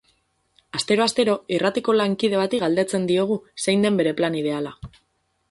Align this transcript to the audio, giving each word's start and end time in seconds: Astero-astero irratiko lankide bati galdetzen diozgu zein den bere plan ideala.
Astero-astero 0.77 1.35
irratiko 1.57 1.95
lankide 1.99 2.41
bati 2.41 2.61
galdetzen 2.65 3.07
diozgu 3.13 3.39
zein 3.67 3.87
den 3.89 4.01
bere 4.03 4.17
plan 4.23 4.41
ideala. 4.43 4.75